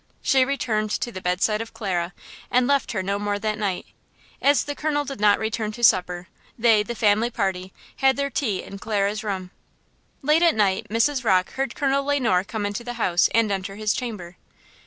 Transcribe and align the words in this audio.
She 0.23 0.43
returned 0.43 0.89
to 1.01 1.11
the 1.11 1.21
bedside 1.21 1.61
of 1.61 1.75
Clara, 1.75 2.11
and 2.49 2.65
left 2.65 2.91
her 2.93 3.03
no 3.03 3.19
more 3.19 3.37
that 3.37 3.59
night. 3.59 3.85
As 4.41 4.63
the 4.63 4.73
colonel 4.73 5.05
did 5.05 5.19
not 5.21 5.37
return 5.37 5.71
to 5.73 5.83
supper, 5.83 6.27
they, 6.57 6.81
the 6.81 6.95
family 6.95 7.29
party, 7.29 7.71
had 7.97 8.17
their 8.17 8.31
tea 8.31 8.63
in 8.63 8.79
Clara's 8.79 9.23
room. 9.23 9.51
Late 10.23 10.41
at 10.41 10.55
night 10.55 10.87
Mrs. 10.89 11.23
Rocke 11.23 11.51
heard 11.51 11.75
Colonel 11.75 12.03
Le 12.03 12.19
Noir 12.19 12.43
come 12.43 12.65
into 12.65 12.83
the 12.83 12.93
house 12.93 13.29
and 13.35 13.51
enter 13.51 13.75
his 13.75 13.93
chamber. 13.93 14.37